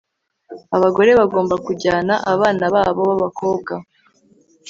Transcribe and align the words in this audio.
Abagore 0.75 1.11
bagomba 1.19 1.55
kujyana 1.65 2.13
abana 2.33 2.65
babo 2.73 3.01
babakobwa 3.09 3.73